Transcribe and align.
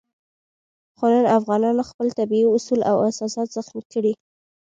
خو 0.97 1.05
نن 1.13 1.25
افغانانو 1.39 1.87
خپل 1.89 2.07
طبیعي 2.19 2.47
اصول 2.55 2.79
او 2.91 2.95
اساسات 3.09 3.47
زخمي 3.55 3.83
کړي. 3.93 4.13